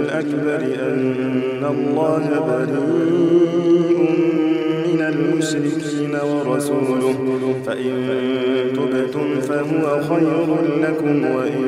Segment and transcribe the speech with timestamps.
[0.00, 3.98] الأكبر أن الله بريء
[4.86, 7.18] من المشركين ورسوله.
[7.66, 7.92] فإن
[8.76, 10.48] تبتم فهو خير
[10.84, 11.62] لكم وإن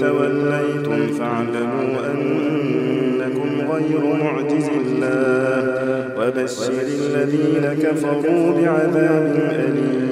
[0.00, 5.62] توليتم فاعلموا أنكم غير معجز الله.
[6.18, 10.11] وبشر الذين كفروا بعذاب أليم.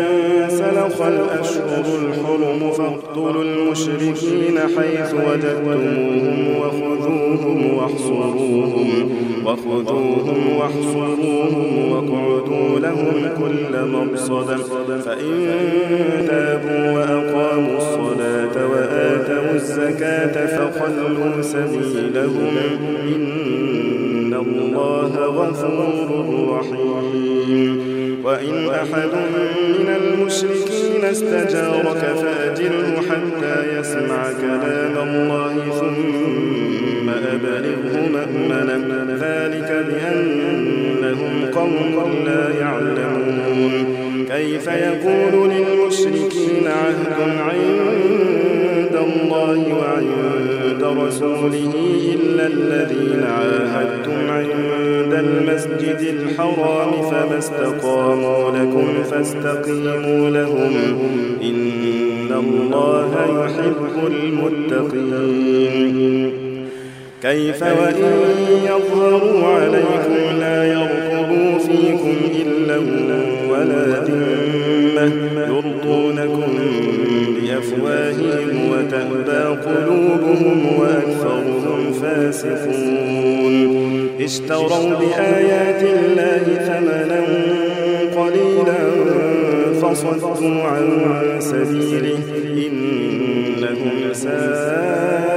[0.91, 9.11] انسلخ الأشهر الحرم فاقتلوا المشركين حيث وجدتموهم وخذوهم واحصروهم
[9.45, 14.55] وخذوهم واحصروهم واقعدوا لهم كل مرصد
[15.05, 15.47] فإن
[16.27, 22.57] تابوا وأقاموا الصلاة وآتوا الزكاة فخلوا سبيلهم
[23.15, 26.09] إن الله غفور
[26.49, 27.70] رحيم.
[28.23, 29.13] وإن أحد
[29.79, 38.77] من المشركين استجارك فأجره حتى يسمع كلام الله ثم أبلغه مأمنا.
[39.21, 44.01] ذلك بأنهم قوم لا يعلمون.
[44.29, 50.50] كيف يكون للمشركين عهد عند الله وعند
[50.83, 51.73] رسوله
[52.13, 60.73] إلا الذين عاهدتم عند المسجد الحرام فما استقاموا لكم فاستقيموا لهم.
[61.43, 63.11] إن الله
[63.45, 65.41] يحب المتقين.
[67.21, 68.03] كيف وإن
[68.63, 72.77] يظهروا عليكم لا يرقبوا فيكم إلا
[73.51, 75.11] ولا ذمة
[75.47, 76.51] يرضونكم.
[77.51, 83.55] بأفواههم وتأبى قلوبهم وأكثرهم فاسقون.
[84.21, 87.21] اشتروا بآيات الله ثمنا
[88.21, 88.81] قليلا
[89.81, 90.85] فصدوا عن
[91.39, 92.19] سبيله
[92.67, 95.30] إنهم ساء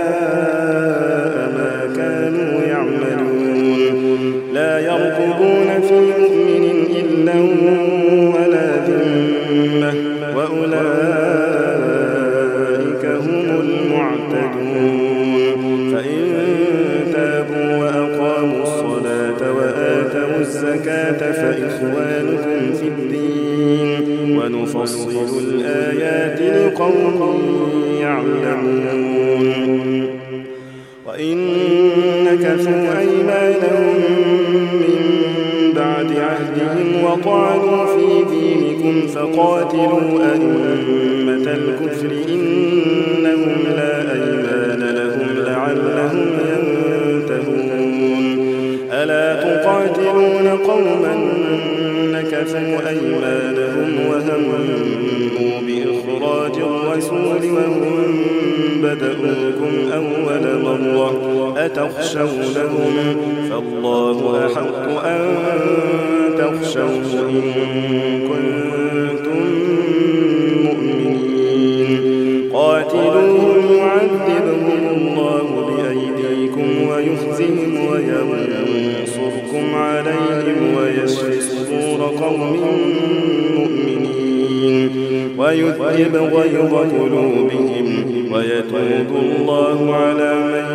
[87.01, 87.87] قلوبهم
[88.33, 90.69] ويتوب الله على من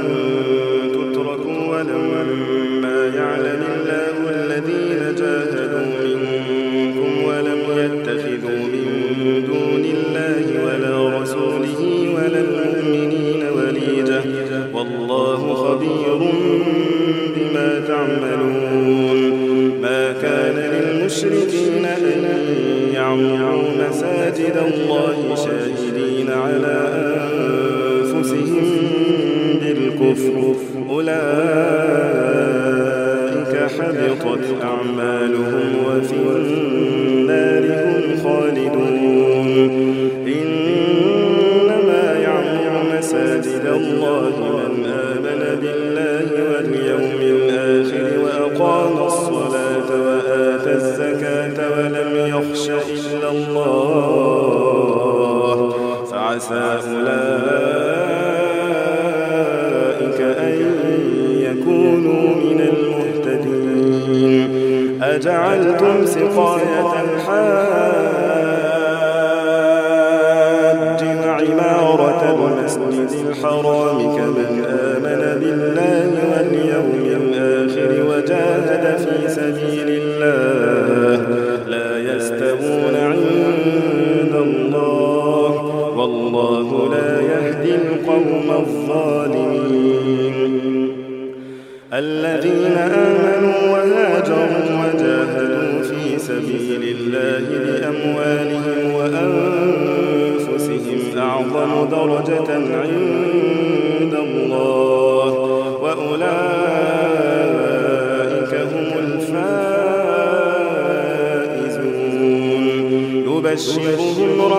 [113.58, 114.57] وبشرهم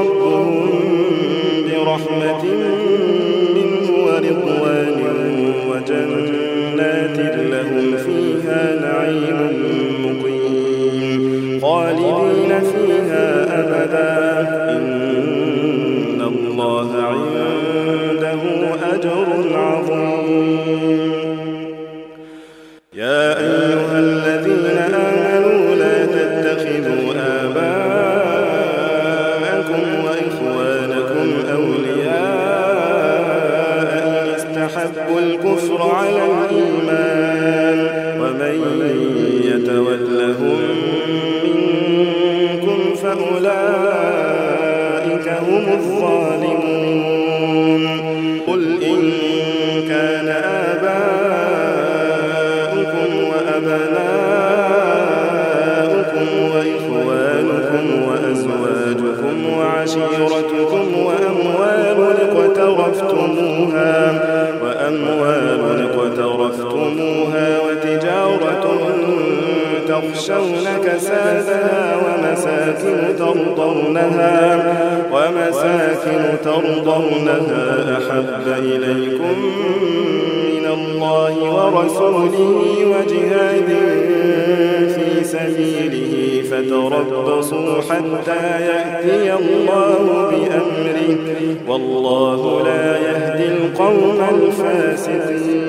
[62.99, 64.15] اقترفتموها
[64.63, 68.79] وأموال اقترفتموها وتجارة
[69.89, 74.59] تخشون كسادها ومساكن ترضونها
[75.29, 79.37] ومساكن ترضونها أحب إليكم
[80.53, 82.39] من الله ورسوله
[82.87, 83.69] وجهاد
[84.95, 91.19] في سبيله فتربصوا حتى يأتي الله بأمره
[91.69, 95.69] والله لا يهدي القوم الفاسقين.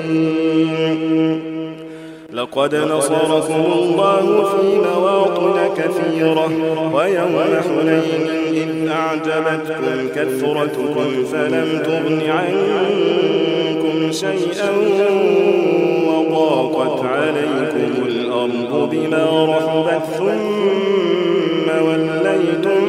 [2.32, 6.50] لقد نصركم الله في مواطن كثيرة
[6.94, 14.70] ويوم حنين إن أعجبتكم كثرتكم فلم تغن عنكم شيئا
[16.08, 22.88] وضاقت عليكم الأرض بما رحبت ثم وليتم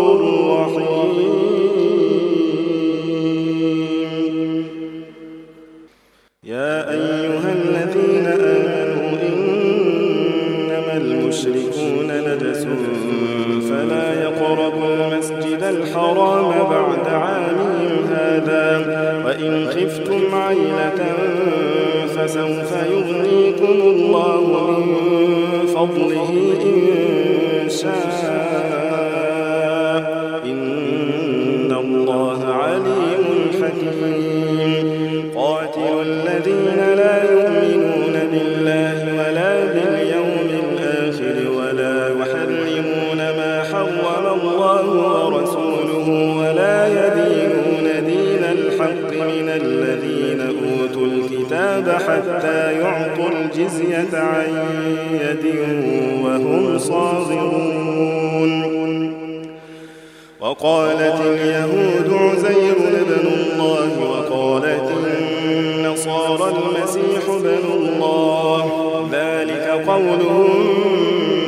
[69.87, 70.63] قولهم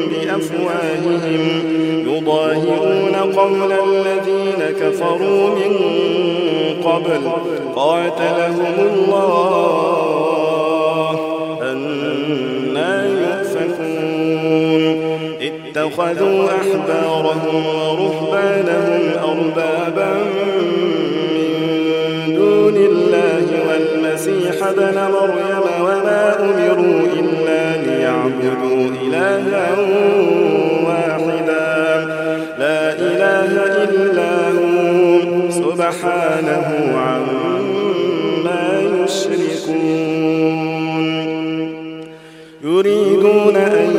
[0.10, 1.42] بأفواههم.
[2.08, 5.74] يضاهئون قول الذين كفروا من
[6.84, 7.22] قبل.
[7.76, 9.74] قاتلهم الله.
[11.62, 13.94] أنا يؤفكون.
[15.42, 20.14] اتخذوا أحبارهم ورهبانهم أربابا
[21.34, 27.43] من دون الله والمسيح بن مريم وما أمروا إلا
[28.24, 29.68] ليعبدوا إلها
[30.86, 31.74] واحدا.
[32.60, 33.52] لا إله
[33.84, 34.74] إلا هو.
[35.50, 38.64] سبحانه عما
[39.04, 40.24] يشركون.
[42.64, 43.90] يريدون أن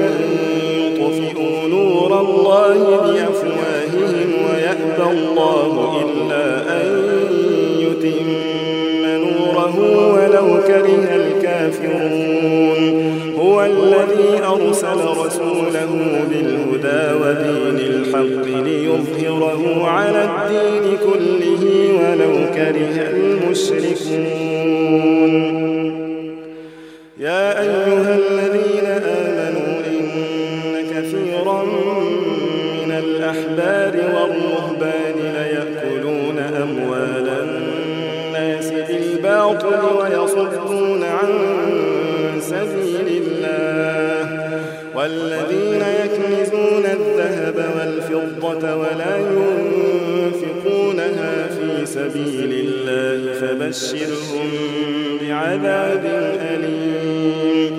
[0.79, 5.73] يطفئوا نور الله بأفواههم ويأبى الله
[6.05, 6.47] إلا
[6.81, 6.89] أن
[7.79, 8.29] يتم
[9.05, 9.77] نوره
[10.15, 12.74] ولو كره الكافرون.
[14.45, 15.91] أرسل رسوله
[16.31, 21.63] بالهدى ودين الحق ليظهره على الدين كله
[21.99, 24.55] ولو كره المشركون.
[39.99, 41.31] ويصدون عن
[42.41, 44.25] سبيل الله.
[44.97, 49.15] والذين يكنزون الذهب والفضة ولا
[50.15, 54.49] ينفقونها في سبيل الله فبشرهم
[55.21, 56.05] بعذاب
[56.51, 57.75] أليم.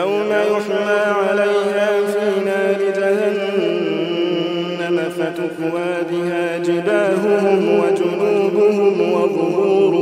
[0.00, 10.01] يوم يحمى عليها في نار جهنم فتكوى بها جباههم وجنوبهم وظهورهم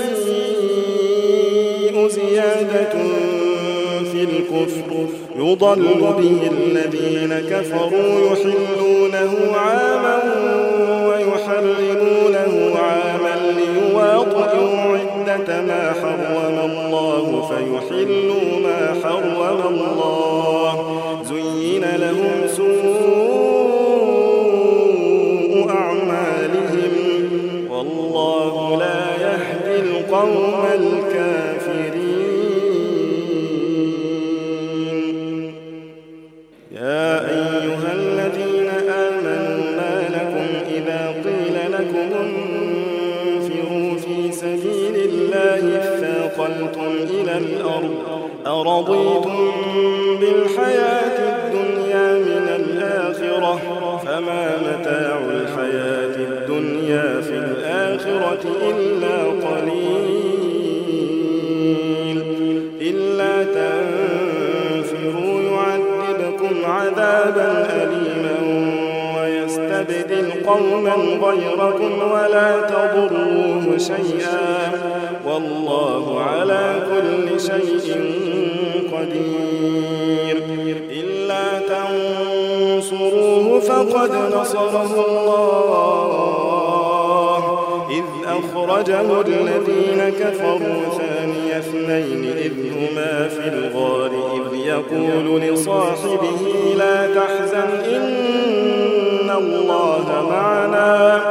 [2.07, 2.93] زيادة
[4.61, 5.23] الكفر.
[5.35, 10.17] يضل به الذين كفروا يحلونه عاما
[11.07, 20.73] ويحرمونه عاما ليواطئوا عدة ما حرم الله فيحلوا ما حرم الله.
[21.29, 22.73] زين لهم سوء
[25.69, 26.93] أعمالهم.
[27.71, 30.52] والله لا يهدي القوم
[88.27, 96.41] أخرجه الذين كفروا ثاني اثنين إذ هما في الغار إذ يقول لصاحبه
[96.77, 101.21] لا تحزن إن الله معنا.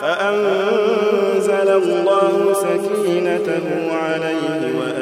[0.00, 4.97] فأنزل الله سكينته عليه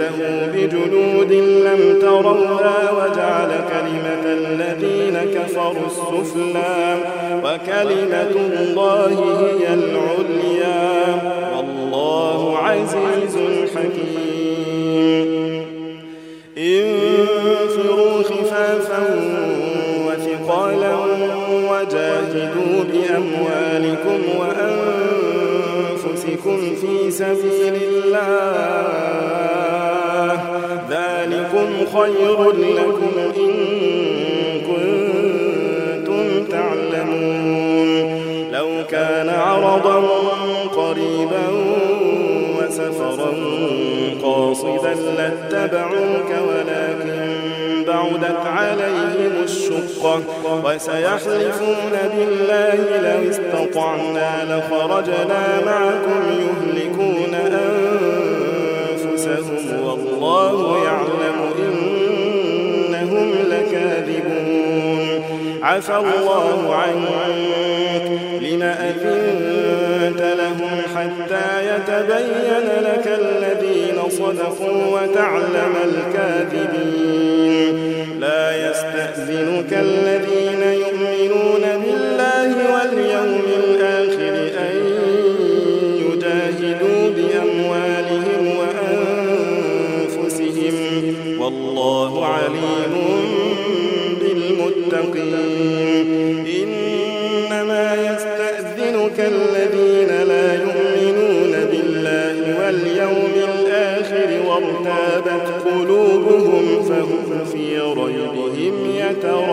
[0.00, 6.96] أيده بجنود لم تروها وجعل كلمة الذين كفروا السفلى
[7.44, 10.84] وكلمة الله هي العليا.
[11.56, 13.34] والله عزيز
[13.76, 15.28] حكيم.
[16.58, 19.02] انفروا خفافا
[20.06, 20.94] وثقالا
[21.70, 24.74] وجاهدوا بأموالكم وأنفسكم
[26.80, 28.04] في سبيل الله.
[31.94, 33.54] خير لكم إن
[34.66, 38.08] كنتم تعلمون.
[38.52, 39.98] لو كان عرضا
[40.76, 41.46] قريبا
[42.58, 43.32] وسفرا
[44.22, 47.20] قاصدا لاتبعوك ولكن
[47.86, 50.22] بعدت عليهم الشقة.
[50.64, 57.34] وسيحلفون بالله لو استطعنا لخرجنا معكم يهلكون
[59.04, 59.64] أنفسهم.
[59.86, 60.83] والله
[65.64, 68.04] عفى الله عنك.
[68.42, 77.74] لما أذنت لهم حتى يتبين لك الذين صدقوا وتعلم الكاذبين.
[78.20, 80.53] لا يستأذنك الذين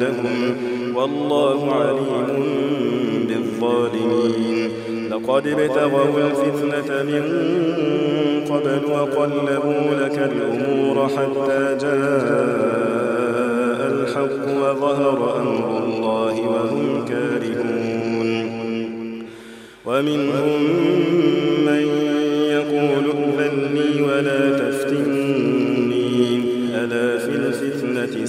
[0.00, 0.56] لهم
[0.94, 4.70] والله عليم بالظالمين.
[5.10, 7.24] لقد ابتغوا الفتنة من
[8.50, 12.32] قبل وقلبوا لك الأمور حتى جاء
[13.92, 18.30] الحق وظهر أمر الله وهم كارهون.
[19.86, 21.31] ومنهم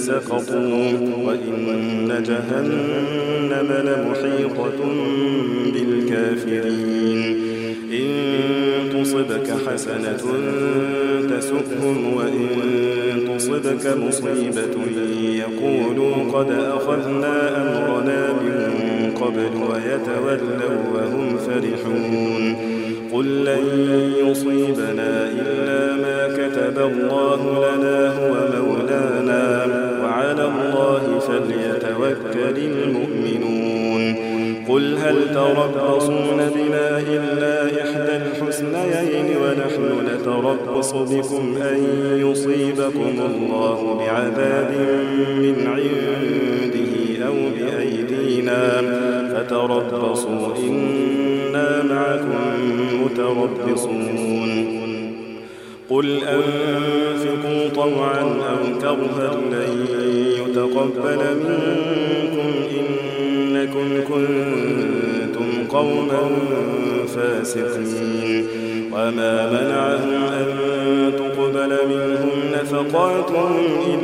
[0.04, 0.92] سقطوا
[1.26, 4.78] وإن جهنم لمحيطة
[5.74, 7.20] بالكافرين.
[7.92, 8.10] إن
[8.92, 10.22] تصبك حسنة
[11.30, 12.48] تسؤهم وإن
[13.28, 14.74] تصبك مصيبة
[15.42, 18.60] يقولوا قد أخذنا أمرنا من
[19.20, 22.44] قبل ويتولوا وهم فرحون.
[23.12, 23.64] قل لن
[24.26, 29.53] يصيبنا إلا ما كتب الله لنا هو مولانا.
[30.24, 34.14] وعلى الله فليتوكل المؤمنون.
[34.68, 41.78] قل هل تربصون بنا إلا إحدى الحسنيين ونحن نتربص بكم أن
[42.16, 44.70] يصيبكم الله بعذاب
[45.38, 48.82] من عنده أو بأيدينا؟
[49.32, 52.42] فتربصوا إنا معكم
[53.04, 54.34] متربصون.
[55.90, 59.93] قل أنفقوا طوعا أو كرها لن
[60.54, 66.30] يتقبل منكم إنكم كنتم قوما
[67.14, 68.44] فاسقين.
[68.92, 70.46] وما منعهم أن
[71.16, 74.03] تقبل منهم نفقاتهم إلا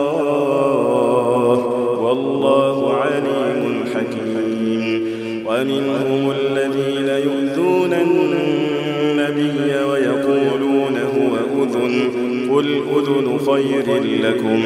[14.21, 14.63] لكم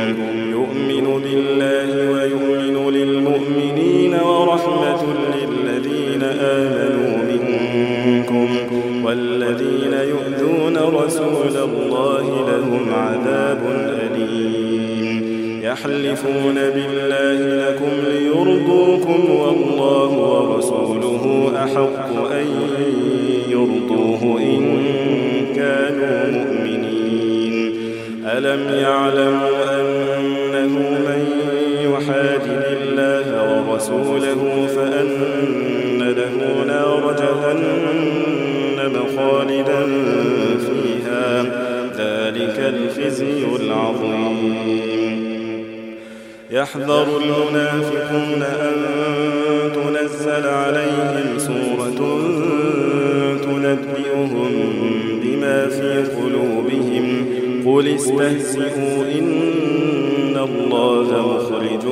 [58.22, 61.86] استهزئوا إن الله مخرج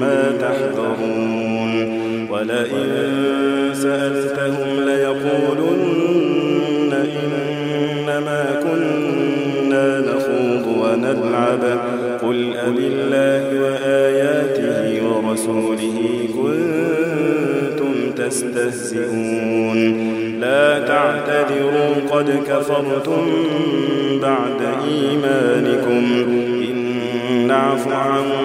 [0.00, 1.72] ما تحذرون.
[2.30, 2.86] ولئن
[3.74, 6.12] سألتهم ليقولن
[6.92, 11.62] إنما كنا نخوض ونلعب.
[12.22, 15.96] قل أبالله وآياته ورسوله
[16.34, 19.78] كنتم تستهزئون.
[20.40, 23.24] لا تعتذروا قد كفرتم
[24.22, 26.04] بعد إيمانكم.
[26.70, 28.37] إن نعف عن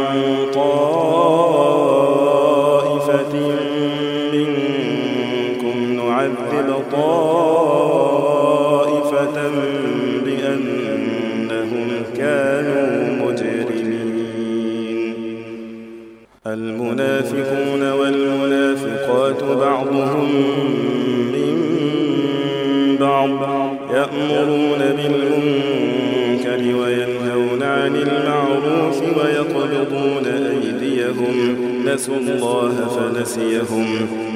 [33.34, 33.86] فنسيهم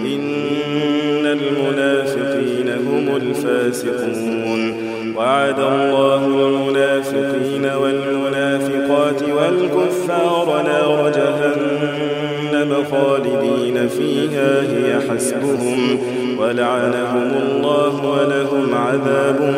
[0.05, 4.88] إن المنافقين هم الفاسقون.
[5.15, 15.99] وعد الله المنافقين والمنافقات والكفار نار جهنم خالدين فيها هي حسبهم.
[16.39, 19.55] ولعنهم الله ولهم عذاب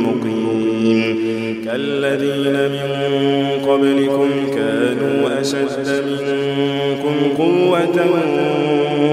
[0.00, 1.24] مقيم.
[1.64, 2.88] كالذين من
[3.68, 6.13] قبلكم كانوا أشد منكم
[7.38, 7.98] قوة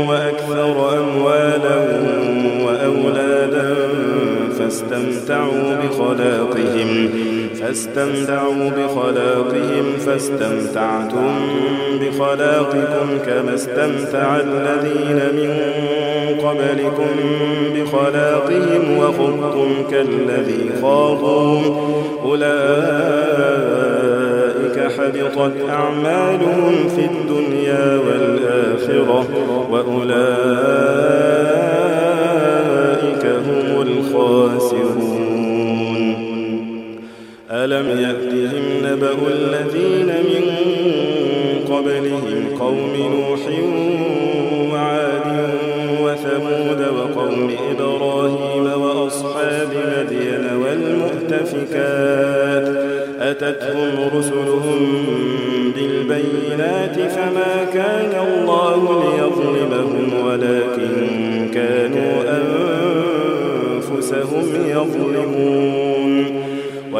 [0.09, 1.77] وأكثر أموالا
[2.65, 3.75] وأولادا
[4.59, 7.09] فاستمتعوا بخلاقهم
[7.61, 11.33] فاستمتعوا بخلاقهم فاستمتعتم
[12.01, 15.51] بخلاقكم كما استمتع الذين من
[16.45, 17.13] قبلكم
[17.75, 21.59] بخلاقهم وخضتم كالذي خاضوا.
[22.25, 23.80] أولئك
[25.01, 29.27] حبطت أعمالهم في الدنيا والآخرة
[29.71, 30.45] وأولئك
[33.25, 35.21] هم الخاسرون
[37.51, 40.43] ألم يأتهم نبأ الذين من
[41.75, 43.20] قبلهم قوم نوح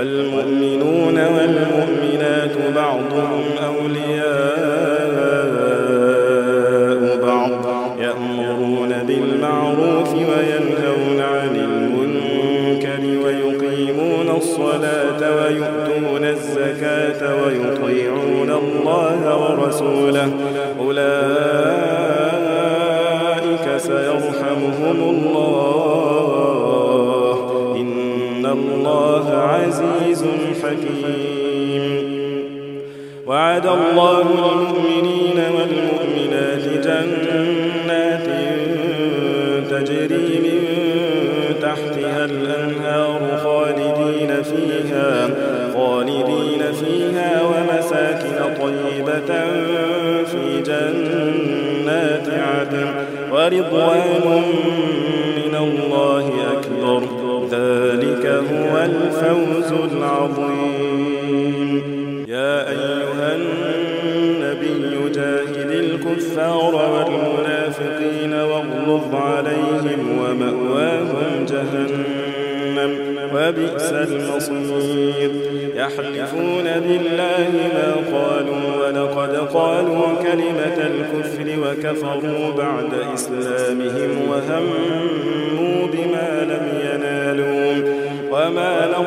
[0.01, 4.50] والمؤمنون والمؤمنات بعضهم أولياء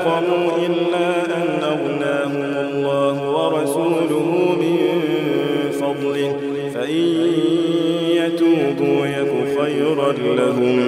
[0.05, 4.77] نقموا إلا أن أغناهم الله ورسوله من
[5.81, 6.33] فضله.
[6.75, 7.05] فإن
[8.11, 10.79] يتوبوا يك خيرا لهم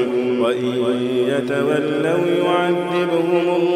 [0.40, 0.66] وإن
[1.28, 3.75] يتولوا يعذبهم الله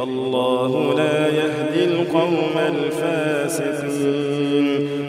[0.00, 4.20] والله لا يهدي القوم الفاسقين.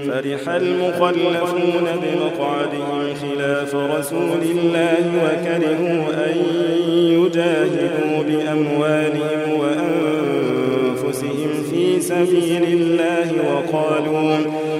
[0.07, 6.37] فرح المخلفون بمقعدهم خلاف رسول الله وكرهوا أن
[6.95, 14.37] يجاهدوا بأموالهم وأنفسهم في سبيل الله وقالوا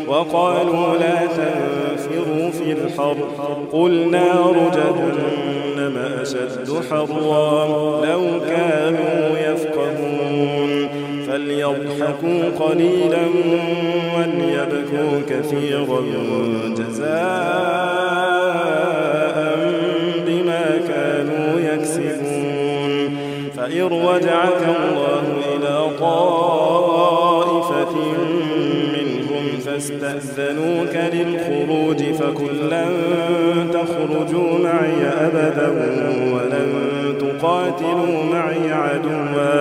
[0.08, 3.18] وقالوا لا تنفروا في الحر.
[3.72, 8.06] قل نار جهنم أشد حرا.
[8.06, 8.91] لو يفقهون
[11.42, 13.26] فليضحكوا قليلا
[14.16, 16.02] وليبكوا كثيرا
[16.78, 17.12] جزاء
[20.28, 23.02] بما كانوا يكسبون.
[23.58, 25.24] فإن رجعك الله
[25.56, 27.96] إلى طائفة
[28.94, 32.86] منهم فاستأذنوك للخروج فكلا
[33.74, 35.70] تخرجوا معي أبدا
[36.34, 36.70] ولن
[37.20, 39.61] تقاتلوا معي عدوا.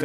[0.00, 0.04] استأذنك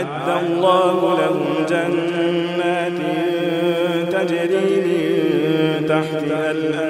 [0.00, 3.00] أعد الله لهم جنات
[4.12, 6.89] تجري من تحتها الأنهار.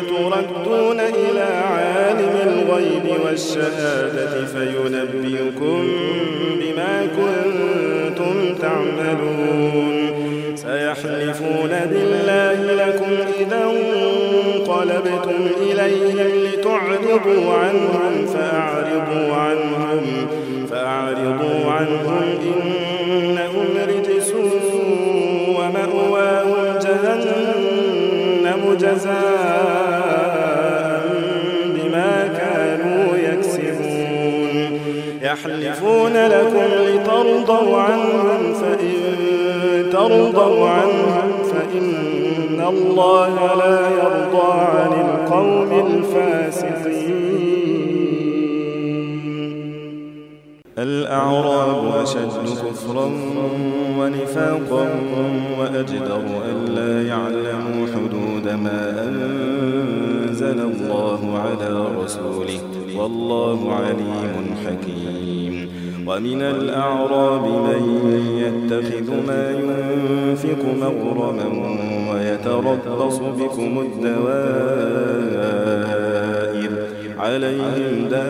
[0.00, 5.82] تردون إلى عالم الغيب والشهادة فينبئكم
[6.60, 10.08] بما كنتم تعملون.
[10.56, 20.02] سيحلفون بالله لكم إذا انقلبتم إليهم لتعرضوا عنهم فأعرضوا عنهم
[20.70, 22.67] فأعرضوا عنهم إنهم
[55.88, 62.60] وأجدر ألا يعلموا حدود ما أنزل الله على رسوله.
[62.96, 65.68] والله عليم حكيم.
[66.06, 67.82] ومن الأعراب من
[68.38, 71.46] يتخذ ما ينفق مغرما
[72.12, 74.28] ويتربص بكم الدوائر.
[77.18, 78.26] عليهم دائرة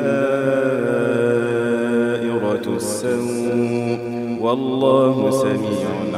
[2.77, 3.99] السوء.
[4.41, 6.18] والله سميع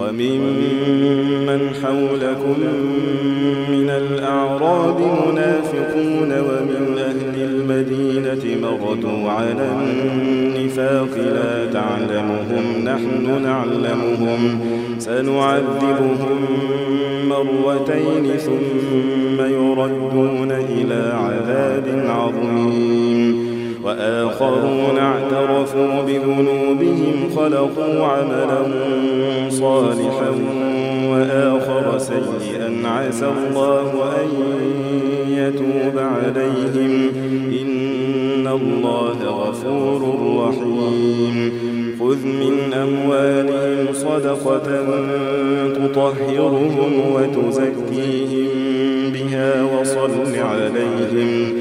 [0.00, 2.56] وممن حولكم
[3.70, 14.60] من الأعراب منافقون ومن أهل المدينة مردوا على النفاق لا تعلمهم نحن نعلمهم.
[14.98, 16.38] سنعذبهم
[17.28, 23.50] مرتين ثم يردون إلى عذاب عظيم.
[23.84, 28.60] وآخرون اعترفوا بذنوبهم خلقوا عملا
[29.60, 30.30] صالحا
[31.10, 34.28] وآخر سيئا عسى الله أن
[35.28, 37.10] يتوب عليهم.
[37.60, 40.00] إن الله غفور
[40.44, 41.52] رحيم.
[42.00, 44.68] خذ من أموالهم صدقة
[45.74, 48.48] تطهرهم وتزكيهم
[49.12, 51.52] بها وصل عليهم.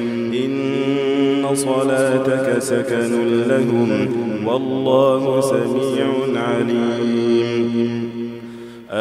[0.46, 4.08] إن صلاتك سكن لهم.
[4.46, 6.99] والله سميع عليم.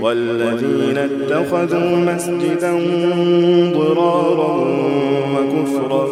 [0.00, 2.72] والذين اتخذوا مسجدا
[3.74, 4.54] ضرارا
[5.34, 6.08] وكفرا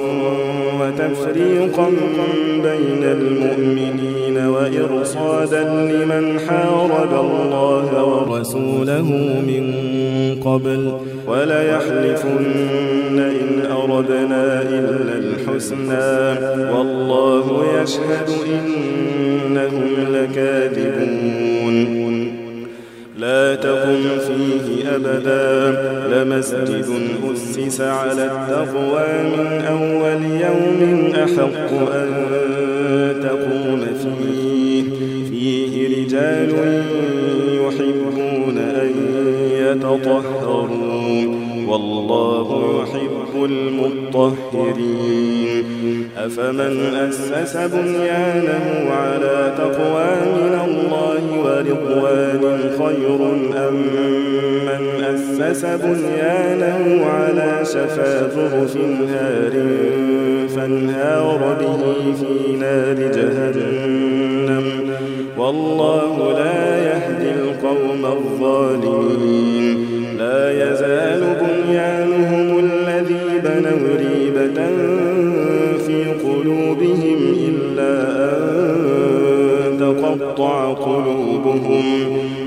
[0.81, 1.89] وتفريقا
[2.63, 9.09] بين المؤمنين وإرصادا لمن حارب الله ورسوله
[9.51, 9.65] من
[10.45, 10.93] قبل
[11.29, 16.17] وليحلفن إن أردنا إلا الحسنى.
[16.73, 17.47] والله
[17.83, 19.26] يشهد إنهم
[27.67, 30.81] أسس على التقوى من أول يوم
[31.15, 32.09] أحق أن
[33.23, 34.85] تقوم فيه.
[35.31, 36.51] فيه رجال
[37.61, 38.91] يحبون أن
[39.53, 41.27] يتطهروا
[41.69, 42.49] والله
[42.83, 45.27] يحب المطهرين.
[46.17, 52.43] أفمن أسس بنيانه على تقوى من الله ورضوان
[52.79, 53.21] خير
[53.69, 53.77] أم
[54.67, 56.76] من أسس بنيانه
[57.39, 58.77] على شفا ظرف
[59.11, 59.53] هار
[60.49, 61.83] فانهار به
[62.21, 64.67] في نار جهنم.
[65.39, 69.77] والله لا يهدي القوم الظالمين.
[70.19, 74.59] لا يزال بنيانهم الذي بنوا ريبة
[75.87, 77.95] في قلوبهم إلا
[79.67, 81.85] أن تقطع قلوبهم.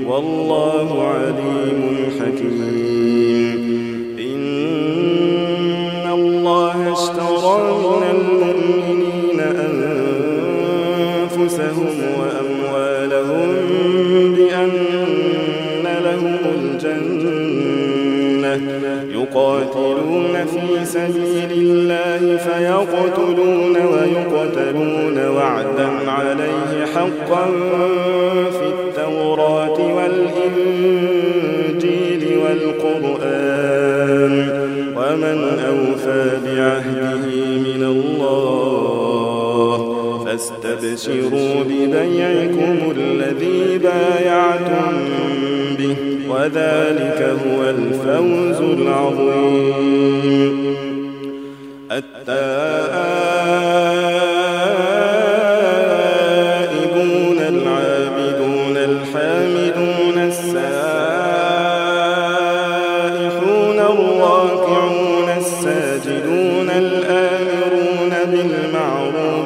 [0.06, 1.80] والله عليم
[2.20, 3.39] حكيم.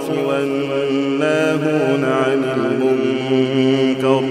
[0.04, 4.24] بالمعروف والناهون عن المنكر.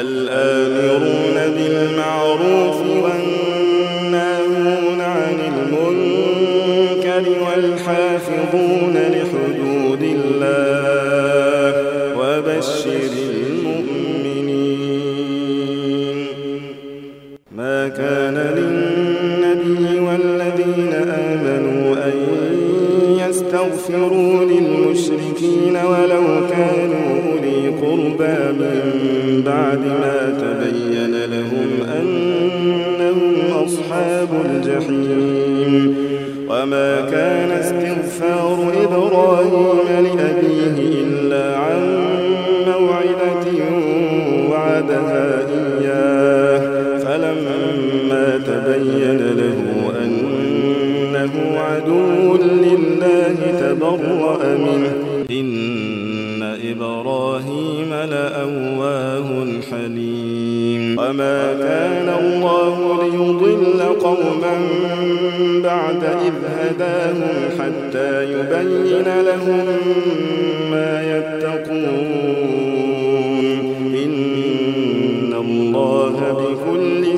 [0.00, 9.83] الآمرون بالمعروف والناهون عن المنكر والحافظون لحدود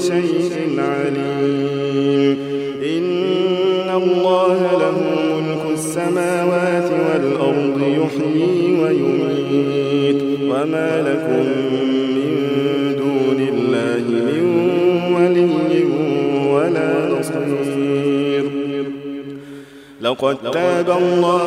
[0.09, 2.37] شيء عليم.
[2.97, 4.99] إن الله له
[5.33, 10.21] ملك السماوات والأرض يحيي ويميت.
[10.51, 11.45] وما لكم
[12.17, 12.33] من
[13.03, 14.45] دون الله من
[15.15, 15.53] ولي
[16.55, 18.45] ولا نصير.
[20.01, 21.46] لقد تاب الله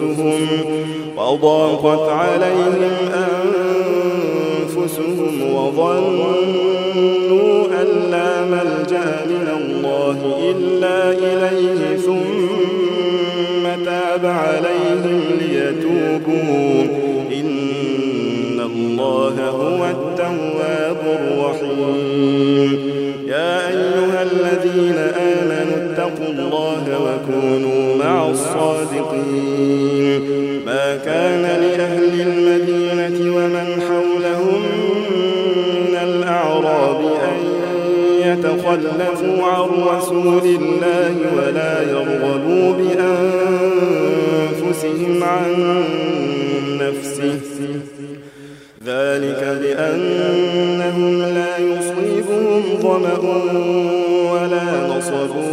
[0.00, 0.48] أنفسهم
[1.16, 2.92] وضاقت عليهم
[4.76, 6.36] أنفسهم وظنوا
[7.80, 10.18] أن لا ملجأ من الله
[10.50, 10.77] إلا
[29.78, 34.62] الصادقين ما كان لأهل المدينة ومن حولهم
[35.76, 37.38] من الأعراب أن
[38.22, 43.64] يتخلفوا عن رسول الله ولا يرغبوا بأنفسهم
[45.24, 45.84] عن
[46.80, 47.40] نفسه.
[48.86, 53.18] ذلك بأنهم لا يصيبهم ظمأ
[54.32, 55.47] ولا نصب.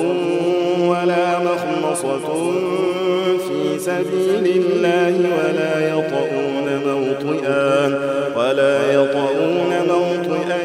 [4.03, 7.87] سبيل الله ولا يطؤون موطئا
[8.37, 10.61] ولا يطؤون موطئا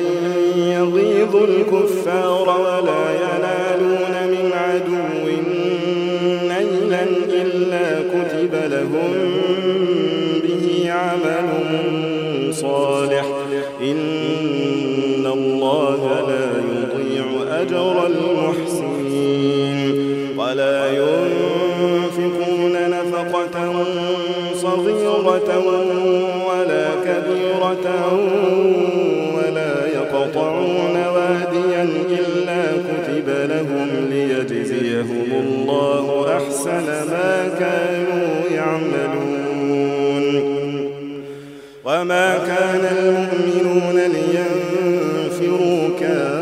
[0.57, 5.27] يغيظ الكفار ولا ينالون من عدو
[6.49, 7.03] نيلا
[7.43, 9.13] إلا كتب لهم
[10.43, 11.49] به عمل
[12.55, 13.27] صالح.
[13.83, 17.27] إن الله لا يضيع
[17.61, 18.30] أجر المحسنين
[26.49, 27.87] ولا كبيرة
[29.37, 40.25] ولا يقطعون واديا إلا كتب لهم ليجزيهم الله أحسن ما كانوا يعملون.
[41.85, 46.41] وما كان المؤمنون لينفروا كافة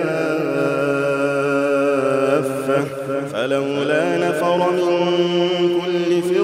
[3.33, 4.91] فلولا نفر من
[5.81, 6.38] كل فرقة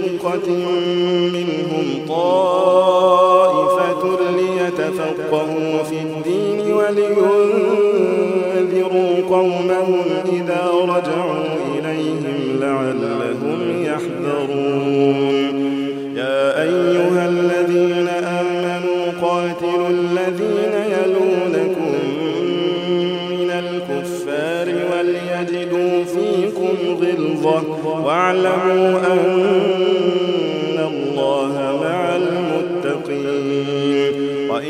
[1.32, 4.02] منهم طائفة
[4.36, 7.14] ليتفقهوا في الدين ولينذروا
[9.30, 15.56] قومهم إذا رجعوا إليهم لعلهم يحذرون.
[16.16, 21.92] يا أيها الذين آمنوا قاتلوا الذين يلونكم
[23.30, 27.64] من الكفار وليجدوا فيكم غلظة
[28.04, 29.20] واعلموا أن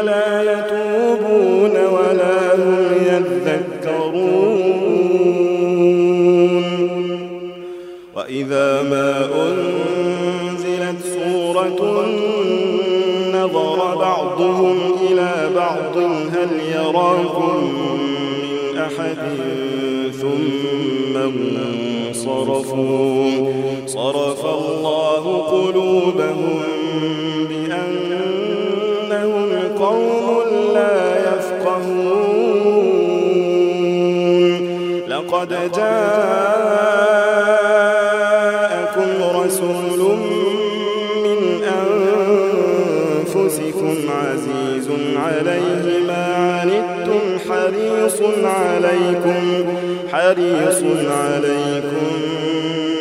[0.00, 4.70] فلا يتوبون ولا هم يذكرون.
[8.16, 12.06] وإذا ما أنزلت سورة
[13.32, 14.76] نظر بعضهم
[15.10, 15.96] إلى بعض
[16.32, 17.58] هل يراكم
[18.72, 19.18] من أحد؟
[20.20, 21.16] ثم
[22.10, 22.80] انصرفوا.
[23.86, 26.79] صرف الله قلوبهم
[35.40, 35.90] لقد جاءكم
[39.40, 40.00] رسول
[41.24, 41.40] من
[43.24, 46.26] أنفسكم عزيز عليه ما
[46.60, 49.42] عنتم حريص عليكم
[50.12, 50.80] حريص
[51.10, 52.12] عليكم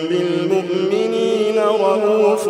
[0.10, 2.46] بالمؤمنين رؤوف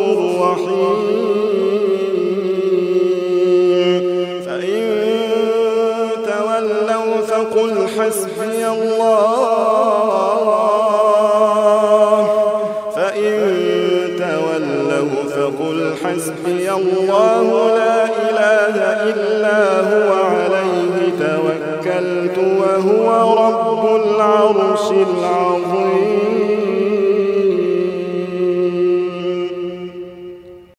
[24.90, 25.49] 新郎。